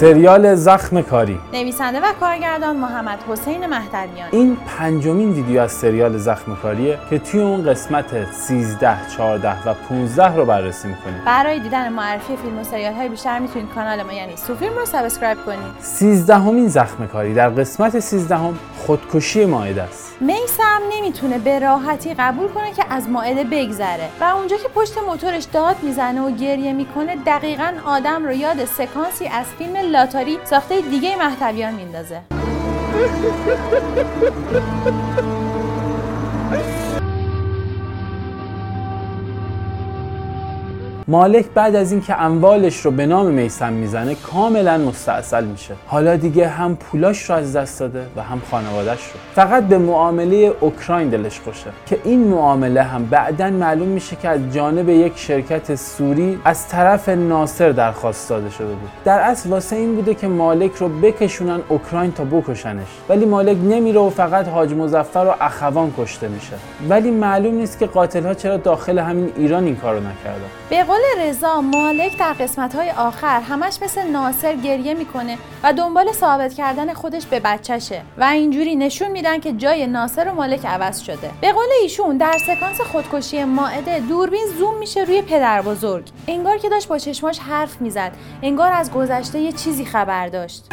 [0.00, 1.38] سریال زخم کاری.
[1.52, 4.28] نویسنده و کارگردان محمد حسین مهدویان.
[4.32, 10.36] این پنجمین ویدیو از سریال زخم کاریه که توی اون قسمت 13, 14 و 15
[10.36, 11.24] رو بررسی می‌کنیم.
[11.26, 15.38] برای دیدن معرفی فیلم و سریال های بیشتر می‌تونید کانال ما یعنی سوفیلم رو subscribe
[15.46, 15.80] کنید.
[15.80, 20.09] 13 همین زخم کاری در قسمت 13 هم خودکشی مائده است.
[20.20, 25.44] میسم نمی‌تونه به راحتی قبول کنه که از مائده بگذره و اونجا که پشت موتورش
[25.44, 31.16] داد می‌زنه و گریه می‌کنه دقیقا آدم رو یاد سکانسی از فیلم لاتاری ساخته دیگه
[31.16, 32.20] مهدویان میندازه.
[41.10, 45.74] مالک بعد از اینکه اموالش رو به نام میسم می‌زنه کاملا مستاصل میشه.
[45.86, 49.20] حالا دیگه هم پولاش رو از دست داده و هم خانوادش رو.
[49.34, 51.70] فقط به معامله اوکراین دلش خوشه.
[51.86, 57.08] که این معامله هم بعدا معلوم میشه که از جانب یک شرکت سوری از طرف
[57.08, 58.90] ناصر درخواست داده شده بود.
[59.04, 62.88] در اصل واسه این بوده که مالک رو بکشونن اوکراین تا بکشنش.
[63.08, 66.54] ولی مالک نمیره و فقط حاج مزفر و اخوان کشته میشه.
[66.88, 70.50] ولی معلوم نیست که قاتل ها چرا داخل همین ایران این کارو نکردن.
[70.70, 76.12] به قول رضا مالک در قسمت های آخر همش مثل ناصر گریه می‌کنه و دنبال
[76.12, 81.00] ثابت کردن خودش به بچهشه و اینجوری نشون میدن که جای ناصر و مالک عوض
[81.00, 81.30] شده.
[81.40, 86.08] به قول ایشون در سکانس خودکشی ماعده دوربین زوم میشه روی پدر بزرگ.
[86.28, 88.12] انگار که داشت با چشماش حرف می‌زد.
[88.42, 90.64] انگار از گذشته یه چیزی خبر داشت.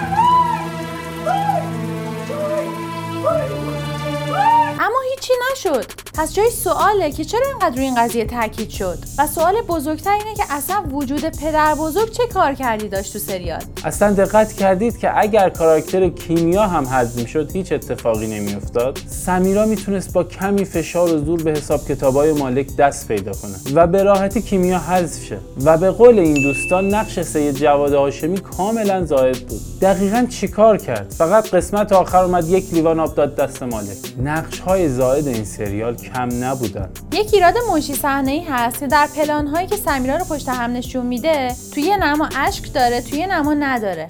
[5.28, 9.62] هیچی نشد؟ پس جای سواله که چرا اینقدر روی این قضیه تاکید شد؟ و سوال
[9.62, 14.54] بزرگتر اینه که اصلا وجود پدر بزرگ چه کار کردی داشت تو سریال؟ اصلا دقت
[14.54, 20.66] کردید که اگر کاراکتر کیمیا هم حذف می‌شد هیچ اتفاقی نمیافتاد؟ سمیرا می‌تونست با کمی
[20.66, 25.24] فشار و زور به حساب کتابای مالک دست پیدا کنه و به راحتی کیمیا حذف
[25.24, 25.40] شه.
[25.66, 29.62] و به قول این دوستان نقش سید جواد هاشمی کاملا زائد بود.
[29.82, 33.98] دقیقا چیکار کرد؟ فقط قسمت آخر اومد یک لیوان آب داد دست مالک.
[34.24, 36.90] نقش های زائد این سریال کم نبودن.
[37.14, 40.72] یک ایراد منشی صحنه ای هست که در پلان هایی که سمیرا رو پشت هم
[40.72, 44.08] نشون میده توی نما اشک داره توی نما نداره.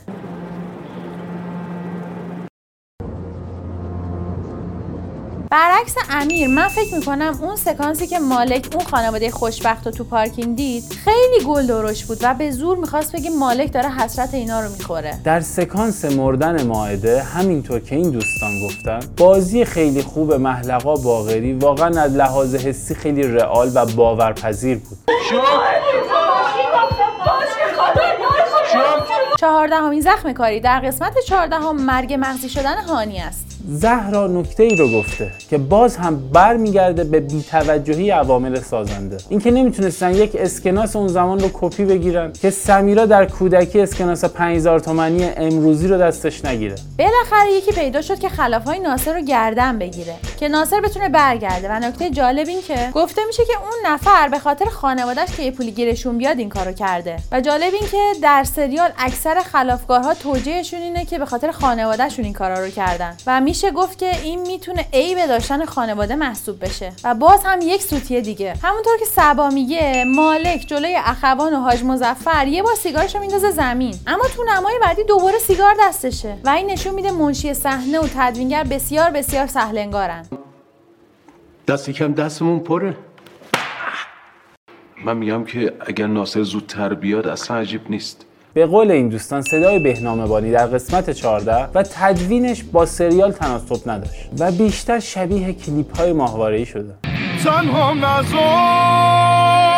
[5.52, 10.56] برعکس امیر من فکر می‌کنم اون سکانسی که مالک اون خانواده خوشبخت رو تو پارکینگ
[10.56, 14.70] دید خیلی گل درش بود و به زور می‌خواست بگه مالک داره حسرت اینا رو
[14.72, 15.20] می‌خوره.
[15.24, 22.02] در سکانس مردن ماعده همینطور که این دوستان گفتن بازی خیلی خوب محلقا باغری واقعا
[22.02, 24.98] از لحاظ حسی خیلی رئال و باورپذیر بود.
[29.40, 33.57] چهاردهمین زخم کاری در قسمت چهاردهم مرگ مغزی شدن هانی است.
[33.66, 39.18] زهرا نکته ای رو گفته که باز هم برمیگرده به بیتوجهی عوامل سازنده.
[39.30, 44.80] اینکه نمی‌تونستن یک اسکناس اون زمان رو کپی بگیرن که سمیرا در کودکی اسکناس 5000
[44.80, 46.76] تومانی امروزی رو دستش نگیره.
[46.98, 51.70] بالاخره یکی پیدا شد که خلافای ناصر رو گردن بگیره که ناصر بتونه برگرده.
[51.70, 55.52] و نکته جالب این که گفته میشه که اون نفر به خاطر خانوادهش که یه
[55.52, 57.16] پولی گیرشون بیاد این کارو کرده.
[57.32, 62.34] و جالب این که در سریال اکثر خلافکارها توجیهشون اینه که به خاطر خانوادهشون این
[62.34, 63.18] کارا رو کردن.
[63.28, 66.94] و میشه گفت که این می‌تونه عیب داشتن خانواده محسوب بشه.
[67.04, 68.54] و باز هم یک سوتیه دیگه.
[68.64, 73.52] همونطور که سبا میگه مالک جلوی اخوان و حاج مزفر یه بار سیگارش رو میندازه
[73.52, 73.96] زمین.
[74.08, 76.38] اما تو نمای بعدی دوباره سیگار دستشه.
[76.44, 80.26] و این نشون میده منشی صحنه و تدوینگر بسیار بسیار سهلنگارن.
[81.68, 82.98] دست کم دستمون پره.
[85.06, 88.26] من میگم که اگر ناصر زودتر بیاد اصلا عجیب نیست.
[88.58, 93.90] به قول این دوستان صدای بهنام بانی در قسمت 14 و تدوینش با سریال تناسب
[93.90, 96.94] نداشت و بیشتر شبیه کلیپ های ماهواره‌ای شده.
[97.44, 99.77] تنها نزار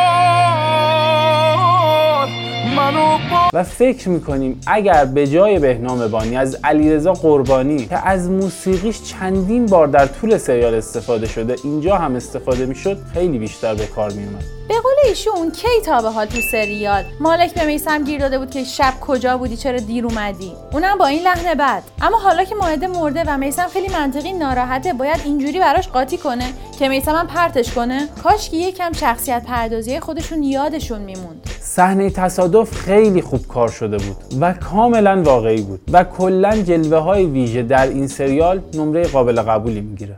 [2.80, 8.30] منو با و فکر می‌کنیم اگر به جای بهنام بانی از علیرضا قربانی که از
[8.30, 13.86] موسیقیش چندین بار در طول سریال استفاده شده اینجا هم استفاده می‌شد خیلی بیشتر به
[13.86, 18.20] کار میومد به قول ایشون کی تا به حال تو سریال؟ مالک به میسم گیر
[18.20, 21.84] داده بود که شب کجا بودی چرا دیر اومدی؟ اونم با این لحن بد.
[22.02, 26.46] اما حالا که ماعده مرده و میسم خیلی منطقی ناراحته باید اینجوری براش قاطی کنه
[26.80, 28.08] که میسم هم پرتش کنه.
[28.24, 31.49] کاش که یکم شخصیت پردازی خودشون یادشون میموند.
[31.76, 37.26] صحنه تصادف خیلی خوب کار شده بود و کاملا واقعی بود و کلا جلوه های
[37.26, 40.18] ویژه در این سریال نمره قابل قبولی می‌گیره.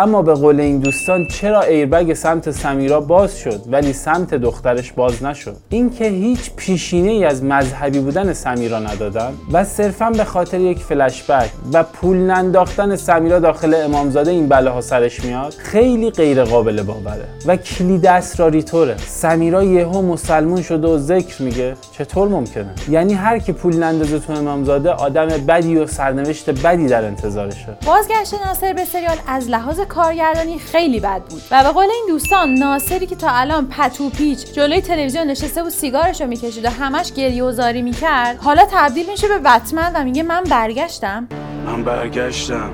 [0.00, 5.22] اما به قول این دوستان چرا ایربگ سمت سمیرا باز شد ولی سمت دخترش باز
[5.22, 10.78] نشد؟ اینکه هیچ پیشینه ای از مذهبی بودن سمیرا ندادن و صرفا به خاطر یک
[10.78, 17.24] فلشبک و پول ننداختن سمیرا داخل امامزاده این بلاها سرش میاد خیلی غیر قابل باوره
[17.46, 18.96] و کلید اسراری طوره.
[18.96, 21.74] سمیرا یهو مسلمون شده و ذکر میگه.
[21.92, 27.04] چطور ممکنه؟ یعنی هر کی پول نندازه تو امامزاده آدم بدی و سرنوشت بدی در
[27.04, 27.76] انتظارشه.
[27.86, 31.42] بازگشت ناصر به سریال از لحاظ کارگردانی خیلی بد بود.
[31.50, 35.70] و به قول این دوستان ناصری که تا الان پتو پیچ جلوی تلویزیون نشسته و
[35.70, 40.22] سیگارشو می‌کشید و همش گریه و زاری می‌کرد حالا تبدیل میشه به بتمن و میگه
[40.22, 41.28] من برگشتم.
[41.66, 42.70] من برگشتم.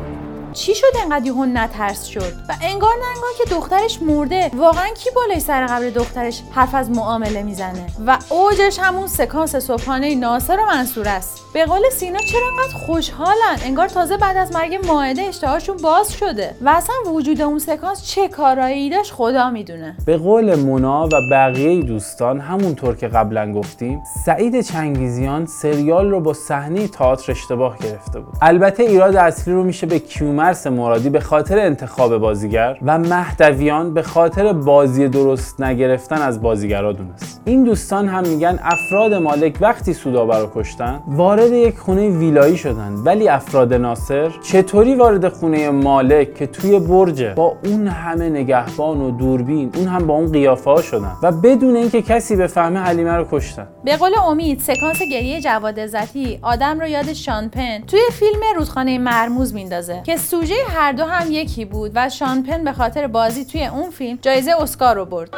[0.57, 4.51] چی شد انقدر یهو نترس شد؟ و انگار نه انگار که دخترش مرده.
[4.55, 10.15] واقعا کی بالای سر قبر دخترش حرف از معامله می‌زنه؟ و اوجش همون سکانس صبحانه
[10.15, 11.43] ناصر و منصور است.
[11.55, 16.55] به قول سینا چرا انقدر خوشحالن؟ انگار تازه بعد از مرگ ماعده اشتهاشون باز شده.
[16.61, 19.97] و اصلا وجود اون سکانس چه کارایی داشت خدا می‌دونه.
[20.07, 26.33] به قول مونا و بقیه دوستان همونطور که قبلا گفتیم سعید چنگیزیان سریال رو با
[26.33, 28.35] صحنه تئاتر اشتباه گرفته بود.
[28.43, 29.99] البته ایراد اصلی رو میشه به
[30.47, 36.93] کیومرس مرادی به خاطر انتخاب بازیگر و مهدویان به خاطر بازی درست نگرفتن از بازیگرا
[36.93, 37.43] دونست.
[37.45, 42.95] این دوستان هم میگن افراد مالک وقتی سودابه رو کشتن وارد یک خونه ویلایی شدن.
[43.05, 49.11] ولی افراد ناصر چطوری وارد خونه مالک که توی برجه با اون همه نگهبان و
[49.11, 53.27] دوربین اون هم با اون قیافه ها شدن و بدون اینکه کسی بفهمه حلیمه رو
[53.31, 58.99] کشتن؟ به قول امید سکانس گریه جواد عزتی آدم رو یاد شانپن توی فیلم رودخانه
[58.99, 63.67] مرموز میندازه که سوژه هر دو هم یکی بود و شانپن به خاطر بازی توی
[63.67, 65.31] اون فیلم جایزه اسکار رو برد.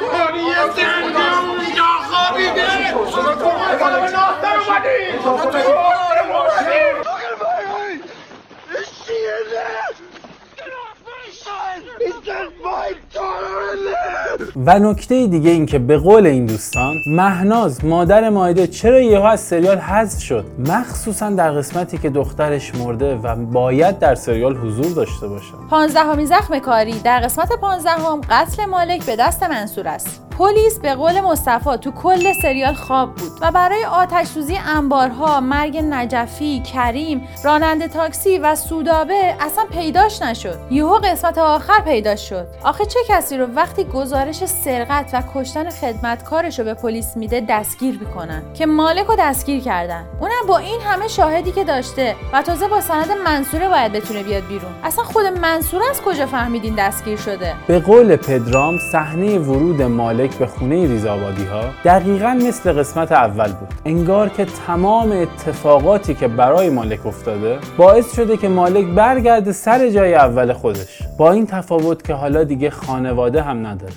[14.56, 19.40] و نکته دیگه این که به قول این دوستان مهناز مادر مایده چرا یهو از
[19.40, 25.28] سریال حذف شد؟ مخصوصا در قسمتی که دخترش مرده و باید در سریال حضور داشته
[25.28, 25.52] باشه.
[25.70, 27.00] پانزدهمین زخم کاری.
[27.04, 30.27] در قسمت پانزدهم قتل مالک به دست منصور است.
[30.38, 35.78] پلیس به قول مصطفی تو کل سریال خواب بود و برای آتش سوزی انبارها مرگ
[35.90, 40.58] نجفی کریم راننده تاکسی و سودابه اصلا پیداش نشد.
[40.70, 42.46] یهو قسمت آخر پیدا شد.
[42.64, 47.98] آخه چه کسی رو وقتی گزارش سرقت و کشتن خدمتکارش رو به پلیس میده دستگیر
[48.00, 50.04] می‌کنن؟ که مالک رو دستگیر کردن.
[50.20, 54.46] اونم با این همه شاهدی که داشته و تازه با سند منصوره باید بتونه بیاد
[54.48, 54.72] بیرون.
[54.84, 60.46] اصلا خود منصور از کجا فهمیدین دستگیر شده؟ به قول پدرام صحنه ورود مالک به
[60.46, 63.68] خونه ریزآبادی ها دقیقا مثل قسمت اول بود.
[63.84, 70.14] انگار که تمام اتفاقاتی که برای مالک افتاده باعث شده که مالک برگرده سر جای
[70.14, 71.02] اول خودش.
[71.18, 73.92] با این تفاوت که حالا دیگه خانواده هم نداره.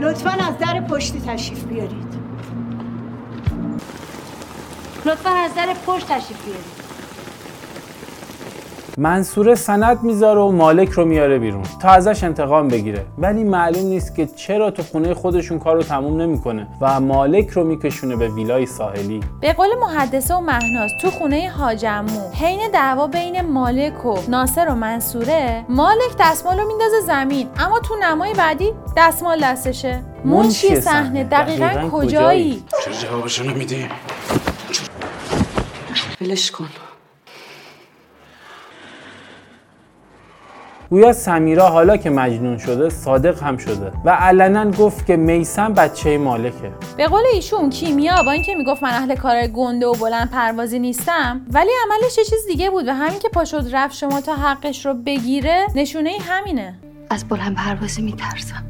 [0.00, 2.14] لطفا از در پشتی تشریف بیارید.
[5.06, 6.79] لطفا از در پشت تشریف بیارید.
[9.00, 13.06] منصوره سند می‌ذاره و مالک رو میاره بیرون تا ازش انتقام بگیره.
[13.18, 17.64] ولی معلوم نیست که چرا تو خونه خودشون کار رو تموم نمی‌کنه و مالک رو
[17.64, 19.20] میکشونه به ویلای ساحلی.
[19.40, 24.74] به قول محدثه و مهناز تو خونه حاجمو حین دعوا بین مالک و ناصر و
[24.74, 27.48] منصوره مالک دستمال رو میندازه زمین.
[27.58, 30.00] اما تو نمای بعدی دستمال دستشه.
[30.24, 33.86] منشی صحنه؟ دقیقا کجایی؟ چرا جوابشو نمیدی؟
[36.20, 36.66] ولش کن.
[40.90, 43.92] گویا سمیرا حالا که مجنون شده صادق هم شده.
[44.04, 46.72] و علنا گفت که میسم بچه مالکه.
[46.96, 51.40] به قول ایشون کیمیا با اینکه می‌گفت من اهل کار گنده و بلند پروازی نیستم
[51.52, 54.94] ولی عملش یه چیز دیگه بود و همین که پاشد رفت شما تا حقش رو
[54.94, 56.74] بگیره نشونه همینه.
[57.10, 58.69] از بلند پروازی میترسم.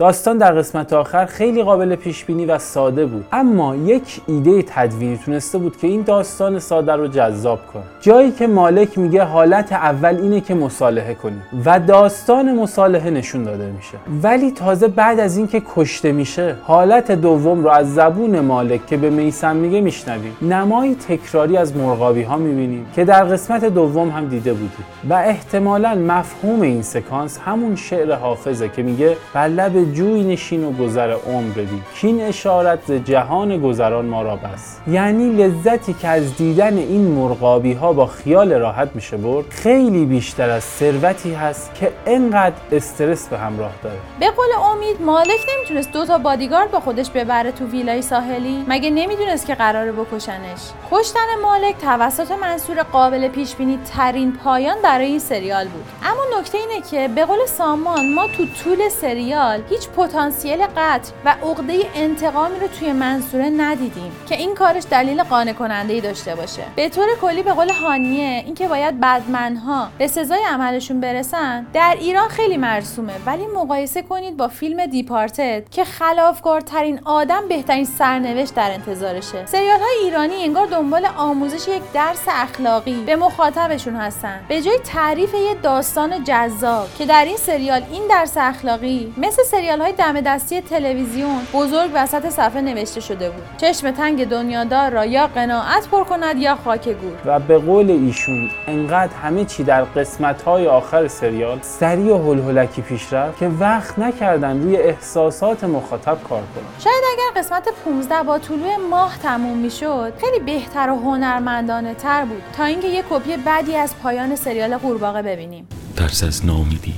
[0.00, 3.24] داستان در قسمت آخر خیلی قابل پیش بینی و ساده بود.
[3.32, 7.82] اما یک ایده تدوینی تونسته بود که این داستان ساده رو جذاب کنه.
[8.00, 13.70] جایی که مالک میگه حالت اول اینه که مصالحه کنیم و داستان مصالحه نشون داده
[13.76, 13.98] میشه.
[14.22, 19.10] ولی تازه بعد از اینکه کشته میشه حالت دوم رو از زبون مالک که به
[19.10, 20.36] میسم میگه میشنویم.
[20.42, 24.84] نمایی تکراری از مرغابی ها می‌بینیم که در قسمت دوم هم دیده بودیم.
[25.10, 30.72] و احتمالا مفهوم این سکانس همون شعر حافظه که میگه بر لب جوی نشین و
[30.72, 34.78] گذر عمر بدیم کین اشارت ز جهان گذران ما را بس.
[34.88, 40.50] یعنی لذتی که از دیدن این مرغابی ها با خیال راحت میشه برد خیلی بیشتر
[40.50, 43.96] از ثروتی هست که انقدر استرس به همراه داره.
[44.20, 48.64] به قول امید مالک نمی‌تونست دو تا بادیگارد با خودش ببره تو ویلای ساحلی.
[48.68, 55.06] مگه نمی‌دونست که قراره بکشنش؟ کشتن مالک توسط منصور قابل پیش بینی ترین پایان برای
[55.06, 55.84] این سریال بود.
[56.04, 61.34] اما نکته اینه که به قول سامان ما تو طول سریال هیچ پتانسیل قتل و
[61.42, 66.62] عقده انتقامی رو توی منصوره ندیدیم که این کارش دلیل قانع کننده ای داشته باشه.
[66.76, 72.28] به طور کلی به قول هانیه اینکه باید بدمنها به سزای عملشون برسن در ایران
[72.28, 73.12] خیلی مرسومه.
[73.26, 79.46] ولی مقایسه کنید با فیلم دیپارتد که خلافکارترین آدم بهترین سرنوشت در انتظارشه.
[79.46, 84.40] سریال های ایرانی انگار دنبال آموزش یک درس اخلاقی به مخاطبشون هستن.
[84.48, 89.69] به جای تعریف یه داستان جذاب که در این سریال این درس اخلاقی مثل سریال
[89.78, 93.42] های دم دستی تلویزیون بزرگ وسط صفحه نوشته شده بود.
[93.56, 97.12] چشم تنگ دنیادار را یا قناعت پر کند یا خاک گور.
[97.24, 102.82] و به قول ایشون انقدر همه چی در قسمت های آخر سریال سریع و هلهلکی
[102.82, 106.64] پیش رفت که وقت نکردن روی احساسات مخاطب کار کنن.
[106.84, 112.42] شاید اگر قسمت 15 با طلوع ماه تموم می‌شد خیلی بهتر و هنرمندانه تر بود
[112.56, 115.68] تا اینکه یه کپی بعدی از پایان سریال قورباغه ببینیم.
[115.96, 116.94] ترس از ناامیدی.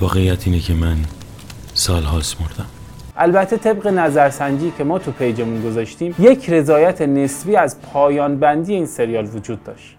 [0.00, 0.96] واقعیت اینه که من
[1.74, 2.66] سالهاست مردم.
[3.16, 8.74] البته طبق نظرسنجی که ما تو page مون گذاشتیم یک رضایت نسبی از پایان بندی
[8.74, 9.94] این سریال وجود داشت.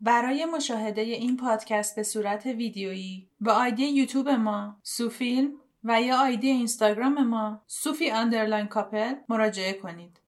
[0.00, 5.50] برای مشاهده این پادکست به صورت ویدیویی با ID یوتیوب ما سوفیلم
[5.84, 10.20] و یا ID اینستاگرام ما سوفی underline couple مراجعه کنید.